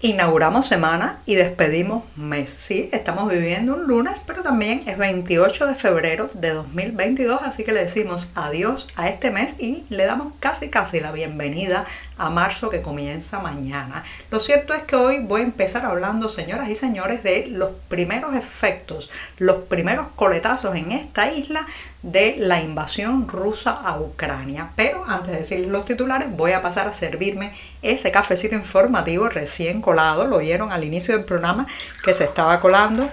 inauguramos 0.00 0.66
semana 0.66 1.20
y 1.24 1.36
despedimos 1.36 2.04
mes. 2.16 2.50
Sí, 2.50 2.90
estamos 2.92 3.30
viviendo 3.30 3.74
un 3.74 3.84
lunes, 3.86 4.20
pero 4.26 4.42
también 4.42 4.82
es 4.86 4.98
28 4.98 5.66
de 5.66 5.74
febrero 5.74 6.28
de 6.34 6.50
2022, 6.50 7.40
así 7.42 7.64
que 7.64 7.72
le 7.72 7.80
decimos 7.80 8.28
adiós 8.34 8.88
a 8.96 9.08
este 9.08 9.30
mes 9.30 9.56
y 9.58 9.84
le 9.88 10.04
damos 10.04 10.32
casi 10.38 10.68
casi 10.68 11.00
la 11.00 11.12
bienvenida 11.12 11.84
a 12.18 12.30
marzo 12.30 12.70
que 12.70 12.82
comienza 12.82 13.38
mañana. 13.40 14.04
Lo 14.30 14.40
cierto 14.40 14.74
es 14.74 14.82
que 14.82 14.96
hoy 14.96 15.20
voy 15.20 15.42
a 15.42 15.44
empezar 15.44 15.84
hablando, 15.84 16.28
señoras 16.28 16.68
y 16.68 16.74
señores, 16.74 17.22
de 17.22 17.46
los 17.48 17.70
primeros 17.88 18.34
efectos, 18.34 19.10
los 19.38 19.64
primeros 19.64 20.08
coletazos 20.16 20.76
en 20.76 20.92
esta 20.92 21.30
isla 21.32 21.66
de 22.02 22.36
la 22.38 22.60
invasión 22.60 23.28
rusa 23.28 23.70
a 23.70 24.00
Ucrania. 24.00 24.70
Pero 24.76 25.04
antes 25.06 25.32
de 25.32 25.38
decir 25.38 25.66
los 25.66 25.84
titulares, 25.84 26.28
voy 26.30 26.52
a 26.52 26.60
pasar 26.60 26.86
a 26.86 26.92
servirme 26.92 27.52
ese 27.82 28.10
cafecito 28.10 28.54
informativo 28.54 29.28
recién 29.28 29.82
Lo 30.26 30.38
vieron 30.38 30.72
al 30.72 30.84
inicio 30.84 31.16
del 31.16 31.24
programa 31.24 31.66
que 32.04 32.14
se 32.14 32.24
estaba 32.24 32.60
colando. 32.60 33.08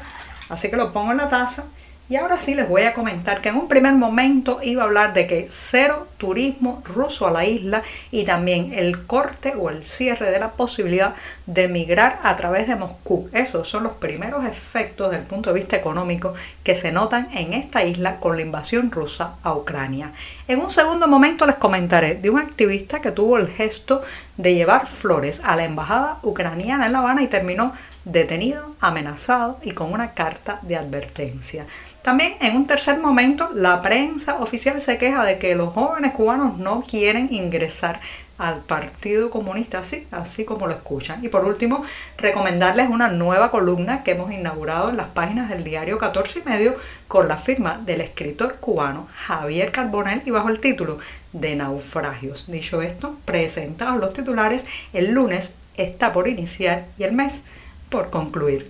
Así 0.50 0.70
que 0.70 0.76
lo 0.76 0.94
pongo 0.94 1.12
en 1.12 1.18
la 1.18 1.30
taza 1.30 1.66
y 2.14 2.16
ahora 2.16 2.38
sí 2.38 2.54
les 2.54 2.70
voy 2.70 2.84
a 2.84 2.94
comentar 2.94 3.42
que 3.42 3.50
en 3.50 3.56
un 3.56 3.68
primer 3.68 3.96
momento 3.96 4.60
iba 4.62 4.84
a 4.84 4.86
hablar 4.86 5.14
de 5.14 5.26
que 5.26 5.48
cero 5.50 6.08
turismo 6.18 6.84
ruso 6.86 7.26
a 7.26 7.32
la 7.32 7.44
isla 7.44 7.82
y 8.12 8.24
también 8.24 8.72
el 8.72 9.08
corte 9.08 9.56
o 9.58 9.72
el 9.72 9.84
cierre 9.84 10.30
de 10.30 10.38
la 10.38 10.52
posibilidad 10.52 11.16
de 11.48 11.68
migrar 11.68 12.20
a 12.22 12.36
través 12.36 12.68
de 12.68 12.76
Moscú. 12.76 13.32
Esos 13.34 13.68
son 13.68 13.82
los 13.82 13.94
primeros 13.94 14.46
efectos 14.46 15.10
desde 15.10 15.24
el 15.24 15.28
punto 15.28 15.52
de 15.52 15.60
vista 15.60 15.76
económico 15.76 16.36
que 16.64 16.76
se 16.76 16.92
notan 16.92 17.30
en 17.34 17.54
esta 17.54 17.84
isla 17.84 18.20
con 18.20 18.36
la 18.36 18.44
invasión 18.44 18.92
rusa 18.92 19.34
a 19.42 19.56
Ucrania. 19.56 20.12
En 20.48 20.60
un 20.60 20.70
segundo 20.70 21.08
momento 21.08 21.48
les 21.48 21.56
comentaré 21.56 22.14
de 22.14 22.30
un 22.30 22.38
activista 22.38 23.02
que 23.02 23.10
tuvo 23.10 23.40
el 23.40 23.48
gesto 23.48 24.02
de 24.38 24.54
llevar 24.54 24.86
flores 24.86 25.42
a 25.44 25.56
la 25.56 25.64
embajada 25.64 26.20
ucraniana 26.22 26.86
en 26.86 26.92
La 26.94 27.00
Habana 27.00 27.24
y 27.24 27.28
terminó 27.28 27.74
detenido, 28.06 28.76
amenazado 28.82 29.58
y 29.64 29.72
con 29.72 29.92
una 29.92 30.14
carta 30.14 30.60
de 30.62 30.76
advertencia. 30.76 31.66
También 32.04 32.34
en 32.42 32.58
un 32.58 32.68
tercer 32.68 33.00
momento, 33.00 33.50
la 33.54 33.82
prensa 33.82 34.36
oficial 34.40 34.82
se 34.82 34.98
queja 34.98 35.24
de 35.24 35.38
que 35.38 35.56
los 35.56 35.74
jóvenes 35.74 36.12
cubanos 36.12 36.58
no 36.58 36.82
quieren 36.82 37.30
ingresar 37.32 38.02
al 38.38 38.60
Partido 38.60 39.30
Comunista, 39.30 39.80
así, 39.80 40.06
así 40.12 40.44
como 40.44 40.68
lo 40.68 40.74
escuchan. 40.74 41.24
Y 41.24 41.30
por 41.30 41.46
último, 41.46 41.82
recomendarles 42.18 42.90
una 42.90 43.08
nueva 43.08 43.52
columna 43.52 44.04
que 44.04 44.12
hemos 44.12 44.34
inaugurado 44.34 44.90
en 44.90 44.98
las 44.98 45.08
páginas 45.08 45.50
del 45.50 45.64
diario 45.64 45.98
14 45.98 46.40
y 46.40 46.50
medio 46.50 46.76
con 47.08 47.30
la 47.30 47.38
firma 47.38 47.78
del 47.78 48.02
escritor 48.02 48.58
cubano 48.58 49.08
Javier 49.16 49.72
Carbonell 49.72 50.24
y 50.26 50.32
bajo 50.32 50.50
el 50.50 50.60
título 50.60 51.00
de 51.32 51.56
Naufragios. 51.56 52.52
Dicho 52.52 52.82
esto, 52.82 53.16
presentados 53.24 54.02
los 54.02 54.12
titulares, 54.12 54.66
el 54.92 55.14
lunes 55.14 55.56
está 55.78 56.12
por 56.12 56.28
iniciar 56.28 56.86
y 56.98 57.04
el 57.04 57.14
mes 57.14 57.46
por 57.90 58.10
concluir. 58.10 58.70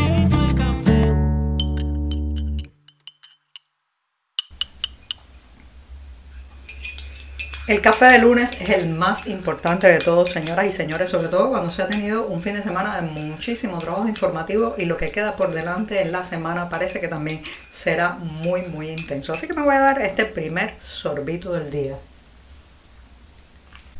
El 7.71 7.79
café 7.79 8.07
de 8.07 8.17
lunes 8.17 8.51
es 8.59 8.67
el 8.67 8.89
más 8.89 9.27
importante 9.27 9.87
de 9.87 9.97
todos, 9.97 10.29
señoras 10.29 10.65
y 10.65 10.71
señores, 10.71 11.09
sobre 11.09 11.29
todo 11.29 11.51
cuando 11.51 11.71
se 11.71 11.81
ha 11.81 11.87
tenido 11.87 12.27
un 12.27 12.41
fin 12.41 12.53
de 12.53 12.61
semana 12.61 12.99
de 12.99 13.03
muchísimo 13.03 13.77
trabajo 13.77 14.09
informativo 14.09 14.75
y 14.77 14.83
lo 14.83 14.97
que 14.97 15.09
queda 15.09 15.37
por 15.37 15.53
delante 15.53 16.01
en 16.01 16.11
la 16.11 16.25
semana 16.25 16.67
parece 16.67 16.99
que 16.99 17.07
también 17.07 17.39
será 17.69 18.17
muy, 18.19 18.63
muy 18.63 18.89
intenso. 18.89 19.31
Así 19.31 19.47
que 19.47 19.53
me 19.53 19.61
voy 19.61 19.73
a 19.73 19.79
dar 19.79 20.01
este 20.01 20.25
primer 20.25 20.73
sorbito 20.81 21.53
del 21.53 21.69
día. 21.69 21.95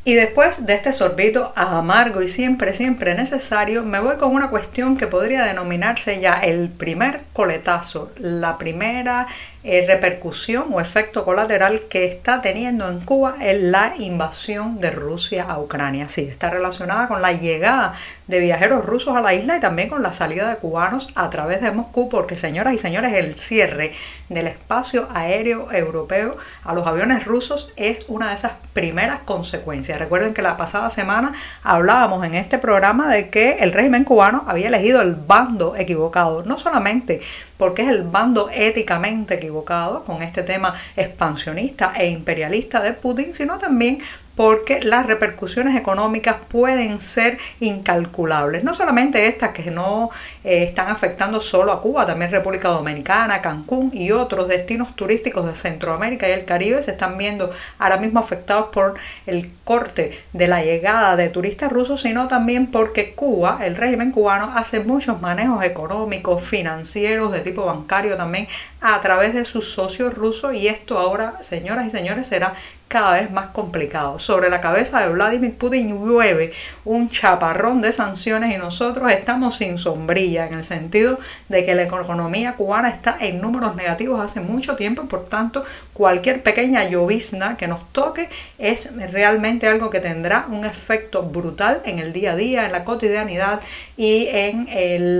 Y 0.04 0.16
después 0.16 0.66
de 0.66 0.74
este 0.74 0.92
sorbito 0.94 1.54
amargo 1.56 2.24
y 2.24 2.28
siempre, 2.28 2.74
siempre 2.74 3.14
necesario, 3.14 3.84
me 3.84 4.00
voy 4.00 4.18
con 4.18 4.34
una 4.34 4.50
cuestión 4.50 4.98
que 4.98 5.06
podría 5.06 5.46
denominarse 5.46 6.20
ya 6.20 6.34
el 6.34 6.70
primer 6.70 7.22
coletazo, 7.34 8.12
la 8.18 8.58
primera 8.58 9.28
eh, 9.64 9.86
repercusión 9.86 10.66
o 10.72 10.82
efecto 10.82 11.24
colateral 11.24 11.82
que 11.82 12.06
está 12.06 12.42
teniendo 12.42 12.90
en 12.90 13.00
Cuba 13.00 13.36
en 13.40 13.72
la 13.72 13.94
invasión 14.00 14.80
de 14.80 14.90
Rusia 14.90 15.46
a 15.48 15.60
Ucrania. 15.60 16.10
Sí, 16.10 16.22
está 16.22 16.50
relacionada 16.50 17.08
con 17.08 17.22
la 17.22 17.32
llegada 17.32 17.94
de 18.26 18.40
viajeros 18.40 18.86
rusos 18.86 19.16
a 19.16 19.22
la 19.22 19.36
isla 19.36 19.58
y 19.58 19.60
también 19.60 19.90
con 19.90 20.02
la 20.02 20.14
salida 20.14 20.50
de 20.50 20.58
cubanos 20.58 21.10
a 21.14 21.30
través 21.30 21.62
de 21.62 21.72
Moscú, 21.72 22.10
porque 22.10 22.38
señoras 22.38 22.74
y 22.74 22.80
señores, 22.80 23.14
el 23.14 23.36
cierre 23.36 23.92
del 24.30 24.48
espacio 24.48 25.08
aéreo 25.14 25.72
europeo 25.72 26.38
a 26.64 26.74
los 26.74 26.88
aviones 26.88 27.26
rusos 27.26 27.72
es 27.76 28.06
una 28.08 28.30
de 28.30 28.36
esas 28.36 28.54
primeras 28.74 29.20
consecuencias. 29.20 30.00
Recuerden 30.00 30.34
que 30.34 30.42
la 30.42 30.58
pasada 30.58 30.90
semana 30.90 31.34
hablábamos 31.62 32.26
en 32.26 32.34
este 32.34 32.58
programa 32.58 33.14
de 33.14 33.30
que 33.30 33.58
el 33.60 33.74
régimen 33.74 34.06
cubano 34.06 34.44
había 34.48 34.70
elegido 34.70 35.02
el 35.02 35.14
bando 35.16 35.76
equivocado, 35.76 36.44
no 36.46 36.58
solamente 36.58 37.22
porque 37.62 37.84
es 37.84 37.90
el 37.90 38.02
bando 38.02 38.50
éticamente 38.52 39.36
equivocado 39.36 40.04
con 40.04 40.24
este 40.24 40.42
tema 40.42 40.74
expansionista 40.96 41.94
e 41.96 42.10
imperialista 42.10 42.82
de 42.82 42.94
Putin, 42.94 43.36
sino 43.36 43.60
también 43.60 44.00
porque 44.36 44.82
las 44.82 45.06
repercusiones 45.06 45.76
económicas 45.76 46.38
pueden 46.48 47.00
ser 47.00 47.38
incalculables. 47.60 48.64
No 48.64 48.74
solamente 48.74 49.28
estas 49.28 49.52
que 49.52 49.72
no 49.72 50.10
eh, 50.44 50.64
están 50.64 50.90
afectando 50.90 51.40
solo 51.40 51.72
a 51.72 51.82
Cuba, 51.82 52.06
también 52.06 52.32
República 52.32 52.70
Dominicana, 52.70 53.42
Cancún 53.42 53.92
y 53.94 54.12
otros 54.12 54.48
destinos 54.48 54.96
turísticos 54.96 55.46
de 55.46 55.56
Centroamérica 55.56 56.28
y 56.28 56.32
el 56.32 56.46
Caribe 56.46 56.82
se 56.84 56.92
están 56.92 57.18
viendo 57.18 57.50
ahora 57.80 57.98
mismo 57.98 58.20
afectados 58.20 58.68
por 58.72 58.96
el 59.26 59.52
corte 59.64 60.12
de 60.34 60.48
la 60.48 60.64
llegada 60.64 61.16
de 61.16 61.30
turistas 61.30 61.72
rusos, 61.72 62.02
sino 62.02 62.28
también 62.28 62.68
porque 62.68 63.14
Cuba, 63.14 63.60
el 63.64 63.76
régimen 63.76 64.12
cubano, 64.12 64.54
hace 64.56 64.80
muchos 64.80 65.22
manejos 65.22 65.64
económicos, 65.64 66.44
financieros, 66.44 67.32
de 67.32 67.42
tipo 67.42 67.66
bancario 67.66 68.16
también, 68.16 68.48
a 68.80 69.00
través 69.02 69.34
de 69.34 69.46
sus 69.46 69.72
socios 69.72 70.14
rusos 70.14 70.56
y 70.56 70.68
esto 70.68 70.98
ahora, 70.98 71.42
señoras 71.42 71.86
y 71.86 71.90
señores, 71.90 72.28
será 72.28 72.54
cada 72.92 73.14
vez 73.14 73.32
más 73.32 73.48
complicado. 73.48 74.20
Sobre 74.20 74.50
la 74.50 74.60
cabeza 74.60 75.00
de 75.00 75.08
Vladimir 75.08 75.56
Putin 75.56 75.98
llueve 75.98 76.52
un 76.84 77.10
chaparrón 77.10 77.82
de 77.82 77.94
sanciones 77.94 78.54
y 78.54 78.58
nosotros 78.58 79.10
estamos 79.10 79.56
sin 79.56 79.78
sombrilla 79.78 80.46
en 80.46 80.56
el 80.56 80.64
sentido 80.66 81.18
de 81.48 81.64
que 81.64 81.74
la 81.74 81.84
economía 81.84 82.56
cubana 82.58 82.90
está 82.90 83.16
en 83.22 83.40
números 83.40 83.78
negativos 83.78 84.20
hace 84.20 84.42
mucho 84.42 84.76
tiempo, 84.76 85.06
por 85.06 85.28
tanto 85.28 85.64
cualquier 85.94 86.44
pequeña 86.44 86.84
llovizna 86.84 87.56
que 87.56 87.68
nos 87.68 87.94
toque 87.94 88.28
es 88.58 88.90
realmente 89.10 89.70
algo 89.70 89.90
que 89.90 90.02
tendrá 90.02 90.48
un 90.50 90.66
efecto 90.66 91.24
brutal 91.24 91.82
en 91.86 92.00
el 92.00 92.12
día 92.12 92.34
a 92.34 92.36
día, 92.36 92.66
en 92.66 92.74
la 92.74 92.84
cotidianidad 92.84 93.62
y 93.96 94.28
en, 94.28 94.68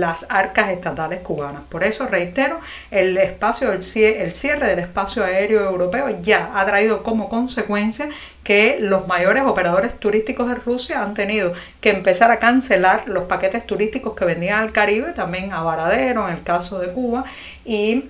las 0.00 0.26
arcas 0.28 0.68
estatales 0.70 1.20
cubanas. 1.20 1.62
Por 1.70 1.84
eso 1.84 2.06
reitero, 2.06 2.60
el 2.90 3.16
espacio, 3.16 3.72
el 3.72 3.82
cierre 3.82 4.66
del 4.66 4.78
espacio 4.80 5.24
aéreo 5.24 5.64
europeo 5.64 6.20
ya 6.20 6.50
ha 6.54 6.66
traído 6.66 7.02
como 7.02 7.30
consecuencia 7.30 7.61
que 8.44 8.78
los 8.80 9.06
mayores 9.06 9.44
operadores 9.44 9.98
turísticos 9.98 10.48
de 10.48 10.54
Rusia 10.56 11.02
han 11.02 11.14
tenido 11.14 11.52
que 11.80 11.90
empezar 11.90 12.30
a 12.30 12.38
cancelar 12.38 13.08
los 13.08 13.24
paquetes 13.24 13.66
turísticos 13.66 14.14
que 14.14 14.24
vendían 14.24 14.60
al 14.60 14.72
Caribe, 14.72 15.12
también 15.12 15.52
a 15.52 15.62
Varadero 15.62 16.28
en 16.28 16.34
el 16.34 16.42
caso 16.42 16.78
de 16.78 16.88
Cuba, 16.88 17.24
y 17.64 18.04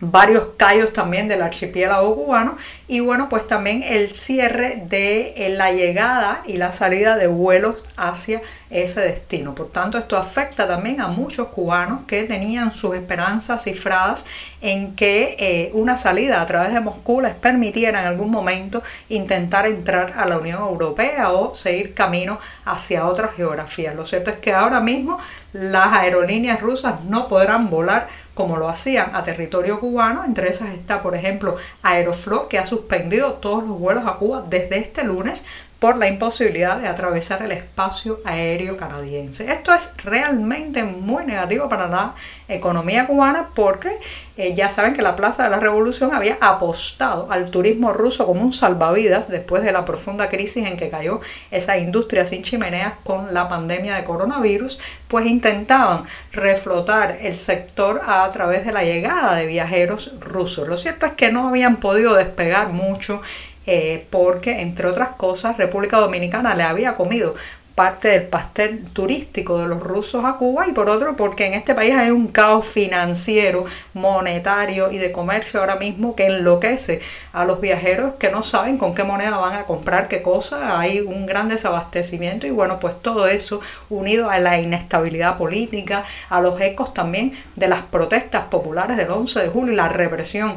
varios 0.00 0.48
callos 0.56 0.92
también 0.92 1.28
del 1.28 1.42
archipiélago 1.42 2.14
cubano. 2.14 2.56
Y 2.86 3.00
bueno 3.00 3.28
pues 3.28 3.46
también 3.46 3.82
el 3.82 4.14
cierre 4.14 4.82
de 4.88 5.34
eh, 5.36 5.50
la 5.50 5.72
llegada 5.72 6.42
y 6.46 6.56
la 6.56 6.72
salida 6.72 7.16
de 7.16 7.26
vuelos 7.26 7.82
hacia 7.96 8.42
ese 8.70 9.00
destino. 9.00 9.54
Por 9.54 9.70
tanto, 9.70 9.98
esto 9.98 10.16
afecta 10.16 10.66
también 10.66 11.00
a 11.00 11.08
muchos 11.08 11.48
cubanos 11.48 12.02
que 12.06 12.24
tenían 12.24 12.74
sus 12.74 12.94
esperanzas 12.94 13.64
cifradas 13.64 14.26
en 14.60 14.94
que 14.94 15.36
eh, 15.38 15.70
una 15.74 15.96
salida 15.96 16.42
a 16.42 16.46
través 16.46 16.72
de 16.72 16.80
Moscú 16.80 17.20
les 17.20 17.34
permitiera 17.34 18.00
en 18.00 18.06
algún 18.06 18.30
momento 18.30 18.82
intentar 19.08 19.66
entrar 19.66 20.14
a 20.16 20.26
la 20.26 20.38
Unión 20.38 20.60
Europea 20.60 21.30
o 21.30 21.54
seguir 21.54 21.94
camino 21.94 22.38
hacia 22.64 23.06
otras 23.06 23.34
geografías. 23.34 23.94
Lo 23.94 24.04
cierto 24.04 24.30
es 24.30 24.36
que 24.36 24.52
ahora 24.52 24.80
mismo 24.80 25.18
las 25.52 25.94
aerolíneas 25.94 26.60
rusas 26.60 27.02
no 27.04 27.26
podrán 27.26 27.70
volar 27.70 28.06
como 28.34 28.56
lo 28.56 28.68
hacían 28.68 29.16
a 29.16 29.22
territorio 29.24 29.80
cubano. 29.80 30.24
Entre 30.24 30.48
esas 30.48 30.68
está, 30.68 31.02
por 31.02 31.16
ejemplo, 31.16 31.56
Aeroflot, 31.82 32.48
que 32.48 32.58
ha 32.58 32.66
suspendido 32.66 33.32
todos 33.34 33.64
los 33.64 33.78
vuelos 33.78 34.06
a 34.06 34.14
Cuba 34.14 34.44
desde 34.48 34.78
este 34.78 35.02
lunes 35.02 35.44
por 35.78 35.96
la 35.96 36.08
imposibilidad 36.08 36.78
de 36.78 36.88
atravesar 36.88 37.42
el 37.42 37.52
espacio 37.52 38.20
aéreo 38.24 38.76
canadiense. 38.76 39.50
Esto 39.50 39.72
es 39.72 39.92
realmente 40.02 40.82
muy 40.82 41.24
negativo 41.24 41.68
para 41.68 41.86
la 41.86 42.14
economía 42.48 43.06
cubana 43.06 43.50
porque 43.54 43.98
eh, 44.36 44.54
ya 44.54 44.70
saben 44.70 44.92
que 44.92 45.02
la 45.02 45.14
Plaza 45.14 45.44
de 45.44 45.50
la 45.50 45.60
Revolución 45.60 46.12
había 46.14 46.36
apostado 46.40 47.30
al 47.30 47.50
turismo 47.50 47.92
ruso 47.92 48.26
como 48.26 48.40
un 48.40 48.52
salvavidas 48.52 49.28
después 49.28 49.62
de 49.62 49.72
la 49.72 49.84
profunda 49.84 50.28
crisis 50.28 50.66
en 50.66 50.76
que 50.76 50.90
cayó 50.90 51.20
esa 51.50 51.78
industria 51.78 52.26
sin 52.26 52.42
chimeneas 52.42 52.94
con 53.04 53.32
la 53.32 53.48
pandemia 53.48 53.94
de 53.94 54.04
coronavirus, 54.04 54.80
pues 55.06 55.26
intentaban 55.26 56.02
reflotar 56.32 57.18
el 57.20 57.34
sector 57.34 58.00
a 58.06 58.28
través 58.30 58.64
de 58.64 58.72
la 58.72 58.82
llegada 58.82 59.34
de 59.36 59.46
viajeros 59.46 60.12
rusos. 60.20 60.66
Lo 60.66 60.76
cierto 60.76 61.06
es 61.06 61.12
que 61.12 61.30
no 61.30 61.48
habían 61.48 61.76
podido 61.76 62.14
despegar 62.14 62.68
mucho 62.68 63.20
eh, 63.70 64.06
porque, 64.08 64.62
entre 64.62 64.88
otras 64.88 65.10
cosas, 65.10 65.58
República 65.58 65.98
Dominicana 65.98 66.54
le 66.54 66.62
había 66.62 66.96
comido 66.96 67.34
parte 67.78 68.08
del 68.08 68.24
pastel 68.24 68.86
turístico 68.92 69.58
de 69.58 69.68
los 69.68 69.80
rusos 69.80 70.24
a 70.24 70.34
Cuba 70.36 70.66
y 70.66 70.72
por 70.72 70.90
otro 70.90 71.14
porque 71.14 71.46
en 71.46 71.54
este 71.54 71.76
país 71.76 71.94
hay 71.94 72.10
un 72.10 72.26
caos 72.26 72.66
financiero, 72.66 73.66
monetario 73.94 74.90
y 74.90 74.98
de 74.98 75.12
comercio 75.12 75.60
ahora 75.60 75.76
mismo 75.76 76.16
que 76.16 76.26
enloquece 76.26 77.00
a 77.32 77.44
los 77.44 77.60
viajeros 77.60 78.14
que 78.14 78.30
no 78.30 78.42
saben 78.42 78.78
con 78.78 78.96
qué 78.96 79.04
moneda 79.04 79.36
van 79.36 79.54
a 79.54 79.64
comprar 79.64 80.08
qué 80.08 80.22
cosa, 80.22 80.80
hay 80.80 81.02
un 81.02 81.26
gran 81.26 81.48
desabastecimiento 81.48 82.48
y 82.48 82.50
bueno 82.50 82.80
pues 82.80 83.00
todo 83.00 83.28
eso 83.28 83.60
unido 83.90 84.28
a 84.28 84.40
la 84.40 84.58
inestabilidad 84.58 85.36
política, 85.36 86.02
a 86.30 86.40
los 86.40 86.60
ecos 86.60 86.92
también 86.92 87.32
de 87.54 87.68
las 87.68 87.82
protestas 87.82 88.46
populares 88.46 88.96
del 88.96 89.12
11 89.12 89.40
de 89.40 89.48
julio 89.50 89.74
y 89.74 89.76
la 89.76 89.88
represión 89.88 90.56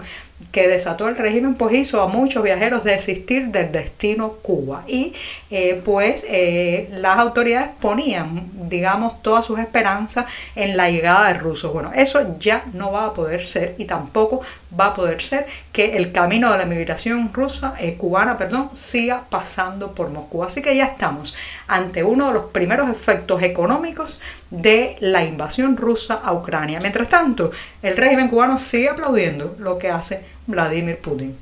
que 0.51 0.67
desató 0.67 1.07
el 1.07 1.15
régimen, 1.15 1.55
pues 1.55 1.73
hizo 1.73 2.01
a 2.01 2.07
muchos 2.07 2.43
viajeros 2.43 2.83
desistir 2.83 3.47
del 3.47 3.71
destino 3.71 4.33
Cuba. 4.41 4.83
Y 4.87 5.13
eh, 5.49 5.81
pues 5.83 6.25
eh, 6.27 6.89
las 6.91 7.17
autoridades 7.19 7.69
ponían, 7.79 8.49
digamos, 8.69 9.21
todas 9.21 9.45
sus 9.45 9.59
esperanzas 9.59 10.25
en 10.55 10.77
la 10.77 10.89
llegada 10.89 11.27
de 11.27 11.35
rusos. 11.35 11.71
Bueno, 11.71 11.91
eso 11.95 12.37
ya 12.39 12.65
no 12.73 12.91
va 12.91 13.05
a 13.05 13.13
poder 13.13 13.45
ser 13.45 13.75
y 13.77 13.85
tampoco 13.85 14.41
va 14.77 14.87
a 14.87 14.93
poder 14.93 15.21
ser 15.21 15.45
que 15.71 15.97
el 15.97 16.11
camino 16.11 16.51
de 16.51 16.57
la 16.57 16.65
migración 16.65 17.33
rusa, 17.33 17.73
eh, 17.79 17.95
cubana, 17.95 18.37
perdón, 18.37 18.69
siga 18.73 19.25
pasando 19.29 19.93
por 19.93 20.09
Moscú. 20.09 20.43
Así 20.43 20.61
que 20.61 20.75
ya 20.75 20.85
estamos 20.85 21.35
ante 21.71 22.03
uno 22.03 22.27
de 22.27 22.33
los 22.33 22.43
primeros 22.51 22.89
efectos 22.89 23.41
económicos 23.41 24.19
de 24.49 24.97
la 24.99 25.23
invasión 25.23 25.77
rusa 25.77 26.15
a 26.15 26.33
Ucrania. 26.33 26.81
Mientras 26.81 27.07
tanto, 27.07 27.49
el 27.81 27.95
régimen 27.95 28.27
cubano 28.27 28.57
sigue 28.57 28.89
aplaudiendo 28.89 29.55
lo 29.57 29.79
que 29.79 29.89
hace 29.89 30.23
Vladimir 30.47 30.99
Putin. 30.99 31.35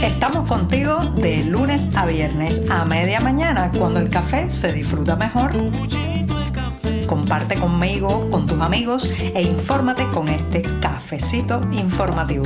Estamos 0.00 0.48
contigo 0.48 0.98
de 1.16 1.42
lunes 1.44 1.88
a 1.96 2.06
viernes 2.06 2.62
a 2.70 2.84
media 2.84 3.18
mañana 3.18 3.72
cuando 3.76 3.98
el 3.98 4.08
café 4.08 4.48
se 4.48 4.72
disfruta 4.72 5.16
mejor. 5.16 5.50
Comparte 7.08 7.58
conmigo, 7.58 8.30
con 8.30 8.46
tus 8.46 8.60
amigos 8.60 9.10
e 9.20 9.42
infórmate 9.42 10.06
con 10.14 10.28
este 10.28 10.62
cafecito 10.80 11.60
informativo. 11.72 12.44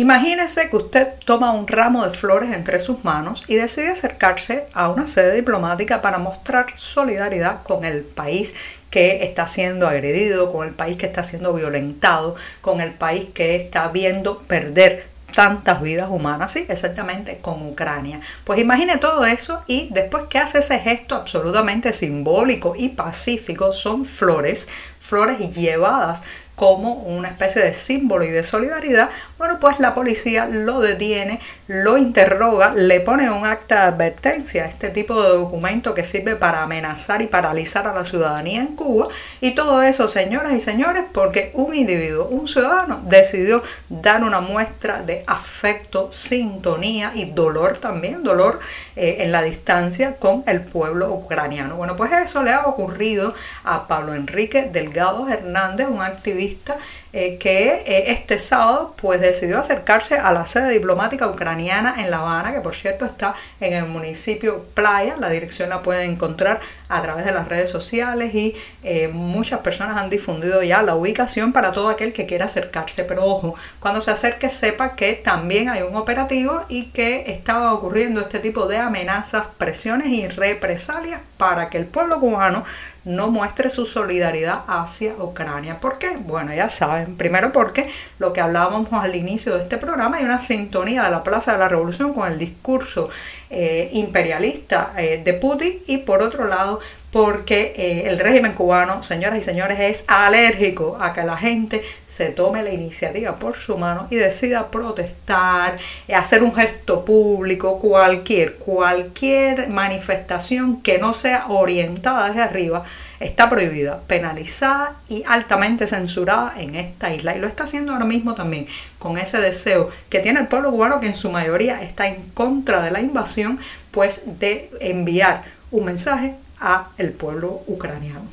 Imagínese 0.00 0.70
que 0.70 0.76
usted 0.78 1.08
toma 1.26 1.52
un 1.52 1.68
ramo 1.68 2.06
de 2.06 2.14
flores 2.14 2.54
entre 2.54 2.80
sus 2.80 3.04
manos 3.04 3.44
y 3.48 3.56
decide 3.56 3.90
acercarse 3.90 4.66
a 4.72 4.88
una 4.88 5.06
sede 5.06 5.34
diplomática 5.34 6.00
para 6.00 6.16
mostrar 6.16 6.68
solidaridad 6.74 7.62
con 7.64 7.84
el 7.84 8.02
país 8.04 8.54
que 8.88 9.22
está 9.24 9.46
siendo 9.46 9.86
agredido, 9.86 10.50
con 10.50 10.66
el 10.66 10.72
país 10.72 10.96
que 10.96 11.04
está 11.04 11.22
siendo 11.22 11.52
violentado, 11.52 12.34
con 12.62 12.80
el 12.80 12.92
país 12.92 13.26
que 13.34 13.56
está 13.56 13.88
viendo 13.88 14.38
perder 14.38 15.06
tantas 15.34 15.82
vidas 15.82 16.08
humanas, 16.08 16.52
sí, 16.52 16.64
exactamente 16.70 17.36
con 17.36 17.60
Ucrania. 17.68 18.20
Pues 18.44 18.58
imagine 18.58 18.96
todo 18.96 19.26
eso 19.26 19.62
y 19.66 19.88
después 19.92 20.24
que 20.30 20.38
hace 20.38 20.60
ese 20.60 20.78
gesto 20.78 21.14
absolutamente 21.14 21.92
simbólico 21.92 22.74
y 22.74 22.88
pacífico, 22.88 23.70
son 23.70 24.06
flores, 24.06 24.66
flores 24.98 25.54
llevadas 25.54 26.22
como 26.60 26.92
una 26.92 27.28
especie 27.28 27.62
de 27.62 27.72
símbolo 27.72 28.22
y 28.22 28.28
de 28.28 28.44
solidaridad, 28.44 29.08
bueno, 29.38 29.58
pues 29.58 29.80
la 29.80 29.94
policía 29.94 30.44
lo 30.44 30.80
detiene, 30.80 31.40
lo 31.68 31.96
interroga, 31.96 32.74
le 32.74 33.00
pone 33.00 33.30
un 33.30 33.46
acta 33.46 33.76
de 33.76 33.88
advertencia, 33.88 34.66
este 34.66 34.90
tipo 34.90 35.22
de 35.22 35.30
documento 35.30 35.94
que 35.94 36.04
sirve 36.04 36.36
para 36.36 36.62
amenazar 36.62 37.22
y 37.22 37.28
paralizar 37.28 37.88
a 37.88 37.94
la 37.94 38.04
ciudadanía 38.04 38.60
en 38.60 38.76
Cuba. 38.76 39.08
Y 39.40 39.52
todo 39.52 39.80
eso, 39.80 40.06
señoras 40.06 40.52
y 40.52 40.60
señores, 40.60 41.04
porque 41.14 41.50
un 41.54 41.74
individuo, 41.74 42.26
un 42.26 42.46
ciudadano, 42.46 43.00
decidió 43.06 43.62
dar 43.88 44.22
una 44.22 44.40
muestra 44.40 45.00
de 45.00 45.24
afecto, 45.26 46.12
sintonía 46.12 47.12
y 47.14 47.30
dolor 47.30 47.78
también, 47.78 48.22
dolor 48.22 48.60
eh, 49.02 49.22
en 49.24 49.32
la 49.32 49.40
distancia 49.40 50.16
con 50.16 50.44
el 50.46 50.60
pueblo 50.60 51.10
ucraniano. 51.10 51.76
Bueno, 51.76 51.96
pues 51.96 52.12
eso 52.12 52.42
le 52.42 52.50
ha 52.50 52.66
ocurrido 52.66 53.32
a 53.64 53.88
Pablo 53.88 54.12
Enrique 54.12 54.68
Delgado 54.70 55.26
Hernández, 55.26 55.88
un 55.88 56.02
activista 56.02 56.76
eh, 57.12 57.38
que 57.38 57.82
eh, 57.86 58.12
este 58.12 58.38
sábado 58.38 58.94
pues 59.00 59.20
decidió 59.20 59.58
acercarse 59.58 60.16
a 60.16 60.30
la 60.30 60.46
sede 60.46 60.70
diplomática 60.70 61.26
ucraniana 61.26 61.96
en 61.98 62.10
La 62.10 62.18
Habana, 62.18 62.52
que 62.52 62.60
por 62.60 62.74
cierto 62.74 63.04
está 63.04 63.34
en 63.60 63.72
el 63.72 63.86
municipio 63.86 64.64
Playa. 64.74 65.16
La 65.18 65.28
dirección 65.28 65.70
la 65.70 65.82
pueden 65.82 66.12
encontrar 66.12 66.60
a 66.88 67.02
través 67.02 67.24
de 67.24 67.32
las 67.32 67.48
redes 67.48 67.68
sociales 67.68 68.34
y 68.34 68.54
eh, 68.84 69.08
muchas 69.08 69.60
personas 69.60 69.96
han 69.96 70.08
difundido 70.08 70.62
ya 70.62 70.82
la 70.82 70.94
ubicación 70.94 71.52
para 71.52 71.72
todo 71.72 71.88
aquel 71.88 72.12
que 72.12 72.26
quiera 72.26 72.44
acercarse. 72.44 73.02
Pero 73.04 73.24
ojo, 73.24 73.56
cuando 73.80 74.00
se 74.00 74.12
acerque 74.12 74.48
sepa 74.48 74.94
que 74.94 75.14
también 75.14 75.68
hay 75.68 75.82
un 75.82 75.96
operativo 75.96 76.64
y 76.68 76.86
que 76.86 77.24
estaba 77.32 77.72
ocurriendo 77.72 78.20
este 78.20 78.38
tipo 78.38 78.66
de 78.66 78.78
amenazas, 78.78 79.46
presiones 79.58 80.08
y 80.08 80.28
represalias 80.28 81.20
para 81.36 81.70
que 81.70 81.78
el 81.78 81.86
pueblo 81.86 82.20
cubano 82.20 82.64
no 83.04 83.30
muestre 83.30 83.70
su 83.70 83.86
solidaridad 83.86 84.62
hacia 84.66 85.14
Ucrania. 85.14 85.80
¿Por 85.80 85.98
qué? 85.98 86.16
Bueno, 86.18 86.52
ya 86.54 86.68
saben, 86.68 87.16
primero 87.16 87.52
porque 87.52 87.88
lo 88.18 88.32
que 88.32 88.40
hablábamos 88.40 88.88
al 88.92 89.14
inicio 89.16 89.54
de 89.54 89.62
este 89.62 89.78
programa 89.78 90.18
hay 90.18 90.24
una 90.24 90.40
sintonía 90.40 91.04
de 91.04 91.10
la 91.10 91.22
Plaza 91.22 91.52
de 91.52 91.58
la 91.58 91.68
Revolución 91.68 92.12
con 92.12 92.30
el 92.30 92.38
discurso 92.38 93.08
eh, 93.52 93.90
imperialista 93.94 94.92
eh, 94.96 95.20
de 95.24 95.34
Putin 95.34 95.80
y 95.88 95.98
por 95.98 96.22
otro 96.22 96.46
lado 96.46 96.78
porque 97.10 97.74
eh, 97.76 98.04
el 98.06 98.20
régimen 98.20 98.52
cubano, 98.52 99.02
señoras 99.02 99.40
y 99.40 99.42
señores, 99.42 99.80
es 99.80 100.04
alérgico 100.06 100.96
a 101.00 101.12
que 101.12 101.24
la 101.24 101.36
gente 101.36 101.82
se 102.06 102.28
tome 102.28 102.62
la 102.62 102.70
iniciativa 102.70 103.34
por 103.34 103.56
su 103.56 103.76
mano 103.76 104.06
y 104.08 104.14
decida 104.14 104.70
protestar, 104.70 105.76
hacer 106.14 106.44
un 106.44 106.54
gesto 106.54 107.04
público, 107.04 107.80
cualquier, 107.80 108.54
cualquier 108.54 109.68
manifestación 109.68 110.80
que 110.80 110.98
no 110.98 111.12
sea 111.12 111.46
orientada 111.48 112.28
desde 112.28 112.42
arriba 112.42 112.84
está 113.18 113.48
prohibida, 113.48 114.00
penalizada 114.06 114.94
y 115.08 115.24
altamente 115.26 115.88
censurada 115.88 116.54
en 116.56 116.76
esta 116.76 117.12
isla. 117.12 117.34
Y 117.34 117.40
lo 117.40 117.48
está 117.48 117.64
haciendo 117.64 117.92
ahora 117.92 118.04
mismo 118.04 118.34
también 118.34 118.66
con 119.00 119.18
ese 119.18 119.38
deseo 119.38 119.88
que 120.08 120.20
tiene 120.20 120.38
el 120.38 120.46
pueblo 120.46 120.70
cubano, 120.70 121.00
que 121.00 121.08
en 121.08 121.16
su 121.16 121.32
mayoría 121.32 121.82
está 121.82 122.06
en 122.06 122.22
contra 122.34 122.80
de 122.84 122.92
la 122.92 123.00
invasión, 123.00 123.58
pues 123.90 124.22
de 124.38 124.70
enviar 124.78 125.42
un 125.72 125.86
mensaje 125.86 126.34
a 126.60 126.90
el 126.98 127.12
pueblo 127.12 127.62
ucraniano. 127.66 128.28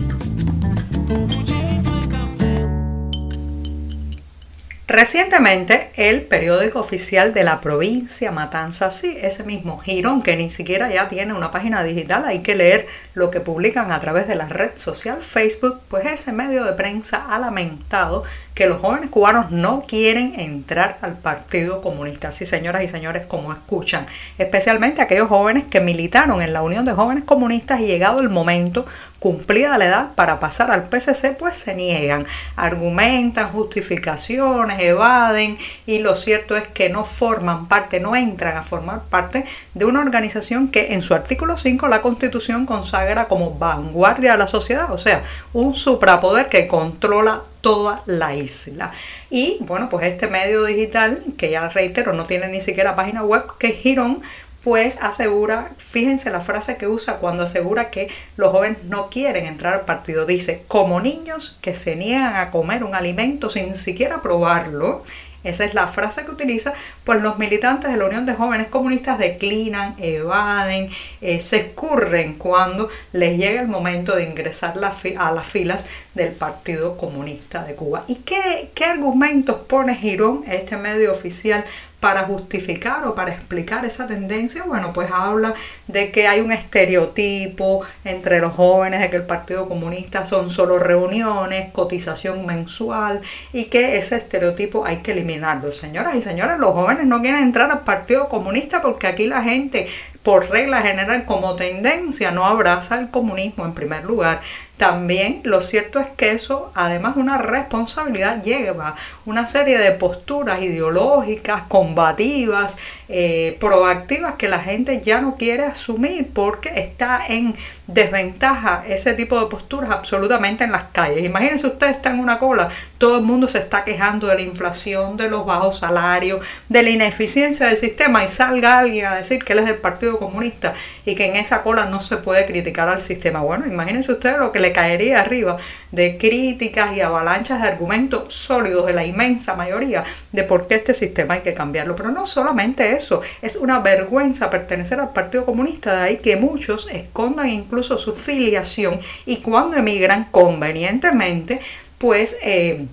Recientemente, 4.90 5.92
el 5.96 6.22
periódico 6.22 6.80
oficial 6.80 7.34
de 7.34 7.44
la 7.44 7.60
provincia 7.60 8.32
Matanza, 8.32 8.90
sí, 8.90 9.18
ese 9.22 9.44
mismo 9.44 9.80
Girón, 9.80 10.22
que 10.22 10.38
ni 10.38 10.50
siquiera 10.50 10.90
ya 10.90 11.10
tiene 11.10 11.34
una 11.34 11.52
página 11.52 11.84
digital, 11.84 12.24
hay 12.26 12.40
que 12.40 12.56
leer 12.56 12.88
lo 13.14 13.30
que 13.30 13.42
publican 13.42 13.92
a 13.92 14.00
través 14.00 14.30
de 14.30 14.36
la 14.36 14.48
red 14.48 14.72
social 14.76 15.22
Facebook, 15.22 15.82
pues 15.90 16.06
ese 16.06 16.32
medio 16.32 16.64
de 16.64 16.72
prensa 16.72 17.26
ha 17.30 17.38
lamentado 17.38 18.24
que 18.58 18.66
los 18.66 18.82
jóvenes 18.82 19.12
cubanos 19.12 19.52
no 19.52 19.84
quieren 19.88 20.34
entrar 20.40 20.98
al 21.02 21.14
Partido 21.16 21.80
Comunista. 21.80 22.32
Sí, 22.32 22.48
señoras 22.48 22.82
y 22.82 22.88
señores, 22.88 23.28
como 23.28 23.54
escuchan, 23.54 24.08
especialmente 24.40 25.00
aquellos 25.00 25.28
jóvenes 25.28 25.66
que 25.66 25.80
militaron 25.80 26.42
en 26.42 26.54
la 26.54 26.64
Unión 26.64 26.84
de 26.84 26.94
Jóvenes 26.94 27.24
Comunistas 27.24 27.82
y 27.82 27.86
llegado 27.86 28.20
el 28.20 28.30
momento, 28.30 28.84
cumplida 29.20 29.78
la 29.78 29.86
edad 29.86 30.08
para 30.16 30.40
pasar 30.40 30.72
al 30.72 30.90
PCC, 30.90 31.38
pues 31.38 31.56
se 31.56 31.76
niegan, 31.76 32.26
argumentan 32.56 33.52
justificaciones, 33.52 34.80
evaden 34.80 35.56
y 35.86 36.00
lo 36.00 36.16
cierto 36.16 36.58
es 36.58 36.68
que 36.68 36.90
no 36.90 37.04
forman 37.04 37.68
parte, 37.68 38.00
no 38.00 38.16
entran 38.16 38.58
a 38.58 38.64
formar 38.64 39.04
parte 39.04 39.46
de 39.76 39.86
una 39.86 40.02
organización 40.02 40.70
que 40.70 40.94
en 40.96 41.04
su 41.04 41.14
artículo 41.14 41.58
5 41.58 41.88
la 41.88 42.02
Constitución 42.02 42.66
consagra 42.66 43.28
como 43.28 43.52
vanguardia 43.52 44.32
de 44.32 44.40
la 44.40 44.48
sociedad, 44.48 44.92
o 44.92 44.98
sea, 44.98 45.22
un 45.54 45.76
suprapoder 45.76 46.48
que 46.48 46.66
controla 46.66 47.44
toda 47.62 48.04
la 48.06 48.36
isla. 48.36 48.92
Y 49.30 49.58
bueno, 49.62 49.90
pues 49.90 50.06
este 50.06 50.28
medio 50.28 50.64
digital, 50.66 51.22
que 51.38 51.52
ya 51.52 51.70
reitero, 51.70 52.14
no 52.14 52.26
tiene 52.26 52.48
ni 52.48 52.62
siquiera 52.62 52.96
página 52.96 53.24
web, 53.24 53.44
que 53.60 53.68
es 53.68 53.80
Girón, 53.80 54.22
pues 54.64 54.98
asegura, 55.02 55.72
fíjense 55.78 56.30
la 56.30 56.42
frase 56.42 56.76
que 56.76 56.88
usa 56.88 57.20
cuando 57.20 57.44
asegura 57.44 57.90
que 57.90 58.10
los 58.36 58.52
jóvenes 58.52 58.84
no 58.84 59.10
quieren 59.10 59.46
entrar 59.46 59.74
al 59.74 59.86
partido. 59.86 60.26
Dice, 60.26 60.64
como 60.68 61.00
niños 61.00 61.58
que 61.62 61.74
se 61.74 61.96
niegan 61.96 62.36
a 62.36 62.52
comer 62.52 62.84
un 62.84 62.94
alimento 62.94 63.48
sin 63.48 63.74
siquiera 63.74 64.22
probarlo 64.22 65.04
esa 65.50 65.66
es 65.66 65.74
la 65.74 65.88
frase 65.88 66.26
que 66.26 66.32
utiliza, 66.32 66.74
pues 67.04 67.22
los 67.22 67.38
militantes 67.38 67.92
de 67.92 67.98
la 67.98 68.06
Unión 68.06 68.26
de 68.26 68.34
Jóvenes 68.34 68.68
Comunistas 68.68 69.18
declinan, 69.18 69.96
evaden, 69.98 70.90
eh, 71.22 71.40
se 71.40 71.58
escurren 71.58 72.36
cuando 72.36 72.90
les 73.14 73.38
llega 73.38 73.62
el 73.62 73.68
momento 73.68 74.16
de 74.16 74.24
ingresar 74.24 74.74
a 75.18 75.32
las 75.32 75.48
filas 75.48 75.86
del 76.14 76.34
Partido 76.34 76.98
Comunista 76.98 77.64
de 77.64 77.76
Cuba. 77.76 78.04
¿Y 78.08 78.16
qué, 78.16 78.72
qué 78.74 78.86
argumentos 78.86 79.58
pone 79.68 79.96
Girón, 79.96 80.44
este 80.48 80.78
medio 80.78 81.12
oficial, 81.12 81.64
para 82.00 82.24
justificar 82.24 83.06
o 83.08 83.16
para 83.16 83.34
explicar 83.34 83.84
esa 83.84 84.06
tendencia, 84.06 84.64
bueno, 84.64 84.94
pues 84.94 85.10
habla 85.12 85.54
de 85.88 86.12
que 86.12 86.28
hay 86.28 86.42
un 86.42 86.52
estereotipo 86.52 87.84
entre 88.04 88.40
los 88.40 88.56
jóvenes 88.56 89.00
de 89.00 89.10
que 89.10 89.16
el 89.16 89.26
Partido 89.26 89.68
Comunista 89.68 90.26
son 90.26 90.52
solo 90.52 90.78
reuniones, 90.78 91.72
cotización 91.72 92.46
mensual 92.46 93.22
y 93.52 93.66
que 93.66 93.98
ese 93.98 94.16
estereotipo 94.16 94.86
hay 94.86 94.98
que 94.98 95.14
eliminarlo. 95.14 95.72
Señoras 95.72 96.16
y 96.16 96.22
señores, 96.22 96.60
los 96.60 96.72
jóvenes 96.72 97.08
no 97.08 97.22
quieren 97.22 97.42
entrar 97.42 97.72
al 97.72 97.82
Partido 97.82 98.30
Comunista 98.30 98.80
porque 98.80 99.08
aquí 99.08 99.26
la 99.26 99.42
gente 99.42 99.88
por 100.22 100.50
regla 100.50 100.82
general 100.82 101.26
como 101.26 101.56
tendencia 101.56 102.32
no 102.32 102.46
abraza 102.46 103.00
el 103.00 103.10
comunismo 103.10 103.66
en 103.66 103.74
primer 103.74 104.04
lugar. 104.04 104.40
También 104.78 105.42
lo 105.44 105.62
cierto 105.62 106.00
es 106.00 106.10
que 106.12 106.32
eso, 106.32 106.72
además 106.76 107.16
de 107.16 107.22
una 107.22 107.40
responsabilidad, 107.40 108.44
lleva 108.44 108.96
una 109.26 109.48
serie 109.48 109.80
de 109.80 109.92
posturas 109.92 110.62
ideológicas, 110.62 111.64
combativas, 111.68 112.78
eh, 113.10 113.58
proactivas 113.60 114.36
que 114.36 114.48
la 114.48 114.60
gente 114.60 115.02
ya 115.02 115.20
no 115.20 115.36
quiere 115.36 115.64
asumir 115.64 116.30
porque 116.32 116.80
está 116.80 117.22
en 117.28 117.56
desventaja 117.88 118.84
ese 118.88 119.14
tipo 119.14 119.40
de 119.40 119.48
posturas 119.48 119.90
absolutamente 119.90 120.64
en 120.64 120.72
las 120.72 120.84
calles. 120.86 121.24
Imagínense 121.26 121.66
usted 121.66 121.88
está 121.88 122.12
en 122.12 122.20
una 122.20 122.38
cola, 122.38 122.70
todo 122.98 123.18
el 123.18 123.24
mundo 123.24 123.48
se 123.48 123.60
está 123.60 123.84
quejando 123.84 124.28
de 124.28 124.36
la 124.36 124.42
inflación, 124.42 125.18
de 125.18 125.30
los 125.30 125.46
bajos 125.46 125.80
salarios, 125.80 126.46
de 126.70 126.84
la 126.84 126.90
ineficiencia 126.90 127.68
del 127.68 127.78
sistema 127.78 128.24
y 128.24 128.28
salga 128.28 128.80
alguien 128.80 129.06
a 129.06 129.16
decir 129.16 129.44
que 129.44 129.54
él 129.54 129.60
es 129.60 129.66
del 129.66 129.78
Partido 129.78 130.20
Comunista 130.20 130.74
y 131.06 131.16
que 131.16 131.26
en 131.26 131.36
esa 131.36 131.64
cola 131.64 131.86
no 131.86 132.00
se 132.00 132.18
puede 132.18 132.46
criticar 132.46 132.90
al 132.90 133.02
sistema. 133.02 133.40
Bueno, 133.40 133.66
imagínense 133.66 134.12
usted 134.12 134.38
lo 134.38 134.52
que 134.52 134.60
le 134.60 134.67
caería 134.72 135.22
arriba 135.22 135.58
de 135.92 136.18
críticas 136.18 136.96
y 136.96 137.02
avalanchas 137.02 137.62
de 137.62 137.68
argumentos 137.68 138.34
sólidos 138.34 138.86
de 138.86 138.94
la 138.94 139.06
inmensa 139.06 139.56
mayoría 139.56 140.04
de 140.32 140.44
por 140.44 140.68
qué 140.68 140.76
este 140.76 140.94
sistema 140.94 141.36
hay 141.36 141.42
que 141.42 141.54
cambiarlo. 141.54 141.96
Pero 141.96 142.12
no 142.12 142.26
solamente 142.26 142.94
eso, 142.94 143.22
es 143.42 143.56
una 143.56 143.80
vergüenza 143.80 144.50
pertenecer 144.50 145.00
al 145.00 145.14
Partido 145.14 145.46
Comunista, 145.46 145.96
de 145.96 146.02
ahí 146.04 146.18
que 146.18 146.38
muchos 146.38 146.90
escondan 146.92 147.50
incluso 147.50 147.98
su 147.98 148.14
filiación 148.14 149.00
y 149.26 149.38
cuando 149.38 149.78
emigran 149.78 150.26
convenientemente, 150.32 151.60
pues... 151.98 152.38
Eh, 152.42 152.88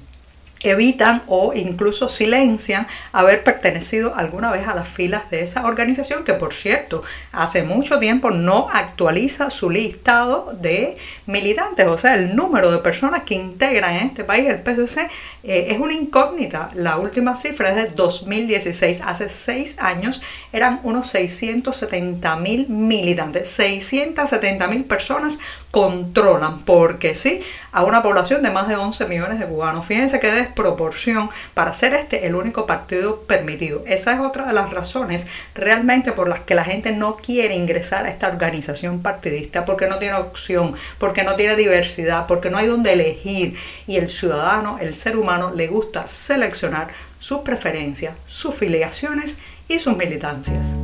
evitan 0.65 1.23
o 1.27 1.53
incluso 1.55 2.09
silencian 2.09 2.87
haber 3.13 3.45
pertenecido 3.45 4.15
alguna 4.17 4.51
vez 4.51 4.67
a 4.67 4.75
las 4.75 4.89
filas 4.89 5.31
de 5.31 5.43
esa 5.43 5.67
organización 5.67 6.25
que 6.25 6.35
por 6.35 6.53
cierto 6.53 7.03
hace 7.33 7.63
mucho 7.63 7.99
tiempo 7.99 8.31
no 8.31 8.69
actualiza 8.73 9.51
su 9.51 9.71
listado 9.71 10.57
de 10.61 10.97
militantes, 11.27 11.87
o 11.87 11.99
sea, 11.99 12.15
el 12.15 12.35
número 12.35 12.71
de 12.71 12.79
personas 12.79 13.23
que 13.25 13.35
integran 13.35 13.95
en 13.97 14.07
este 14.07 14.25
país 14.25 14.49
el 14.49 14.61
PCC 14.61 15.09
eh, 15.43 15.67
es 15.71 15.79
una 15.79 15.93
incógnita. 15.93 16.71
La 16.75 16.97
última 16.99 17.35
cifra 17.35 17.71
es 17.71 17.77
de 17.77 17.95
2016, 17.95 19.03
hace 19.05 19.29
seis 19.29 19.77
años 19.79 20.23
eran 20.53 20.81
unos 20.83 21.09
670 21.09 22.37
mil 22.37 22.69
militantes, 22.69 23.49
670 23.49 24.67
mil 24.69 24.85
personas 24.85 25.39
controlan, 25.71 26.61
porque 26.61 27.15
sí, 27.15 27.41
a 27.73 27.85
una 27.85 28.03
población 28.03 28.43
de 28.43 28.51
más 28.51 28.69
de 28.69 28.77
11 28.77 29.07
millones 29.07 29.39
de 29.39 29.47
cubanos. 29.47 29.85
Fíjense 29.85 30.21
que 30.21 30.31
proporción 30.55 31.29
para 31.55 31.75
ser 31.75 31.95
este 31.95 32.27
el 32.27 32.35
único 32.35 32.67
partido 32.67 33.21
permitido. 33.23 33.83
Esa 33.87 34.13
es 34.15 34.21
otra 34.21 34.47
de 34.47 34.53
las 34.53 34.71
razones 34.71 35.27
realmente 35.55 36.13
por 36.13 36.29
las 36.29 36.41
que 36.41 36.55
la 36.55 36.65
gente 36.65 36.93
no 36.93 37.17
quiere 37.17 37.55
ingresar 37.55 38.07
a 38.07 38.11
esta 38.11 38.29
organización 38.29 39.03
partidista, 39.03 39.65
porque 39.65 39.87
no 39.87 39.99
tiene 39.99 40.17
opción, 40.17 40.75
porque 40.99 41.25
no 41.25 41.37
tiene 41.37 41.57
diversidad, 41.57 42.27
porque 42.27 42.51
no 42.51 42.59
hay 42.59 42.67
donde 42.67 42.93
elegir 42.93 43.57
y 43.87 43.97
el 43.97 44.09
ciudadano, 44.09 44.79
el 44.81 44.95
ser 44.95 45.17
humano, 45.17 45.53
le 45.55 45.67
gusta 45.67 46.09
seleccionar 46.09 46.89
sus 47.19 47.39
preferencias, 47.39 48.15
sus 48.27 48.55
filiaciones 48.55 49.39
y 49.69 49.79
sus 49.79 49.97
militancias. 49.97 50.75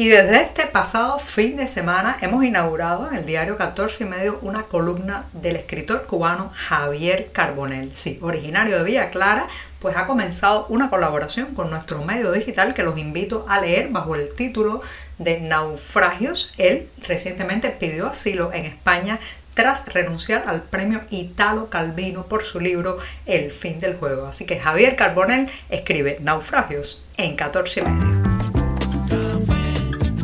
Y 0.00 0.08
desde 0.08 0.40
este 0.40 0.64
pasado 0.64 1.18
fin 1.18 1.56
de 1.56 1.66
semana 1.66 2.16
hemos 2.22 2.42
inaugurado 2.42 3.06
en 3.06 3.16
el 3.16 3.26
diario 3.26 3.58
14 3.58 4.04
y 4.04 4.06
medio 4.06 4.38
una 4.40 4.62
columna 4.62 5.26
del 5.34 5.56
escritor 5.56 6.06
cubano 6.06 6.50
Javier 6.54 7.28
Carbonell. 7.32 7.94
Sí, 7.94 8.18
originario 8.22 8.78
de 8.78 8.84
Villa 8.84 9.10
Clara, 9.10 9.46
pues 9.78 9.98
ha 9.98 10.06
comenzado 10.06 10.64
una 10.70 10.88
colaboración 10.88 11.54
con 11.54 11.68
nuestro 11.68 12.02
medio 12.02 12.32
digital 12.32 12.72
que 12.72 12.82
los 12.82 12.96
invito 12.96 13.44
a 13.46 13.60
leer 13.60 13.90
bajo 13.90 14.14
el 14.14 14.34
título 14.34 14.80
de 15.18 15.38
Naufragios. 15.38 16.50
Él 16.56 16.88
recientemente 17.06 17.68
pidió 17.68 18.06
asilo 18.06 18.54
en 18.54 18.64
España 18.64 19.20
tras 19.52 19.84
renunciar 19.84 20.44
al 20.46 20.62
premio 20.62 21.02
Italo 21.10 21.68
Calvino 21.68 22.24
por 22.24 22.42
su 22.42 22.58
libro 22.58 22.96
El 23.26 23.50
fin 23.50 23.80
del 23.80 23.96
juego. 23.96 24.28
Así 24.28 24.46
que 24.46 24.58
Javier 24.58 24.96
Carbonell 24.96 25.50
escribe 25.68 26.16
Naufragios 26.22 27.04
en 27.18 27.36
14 27.36 27.80
y 27.80 27.82
medio. 27.82 28.29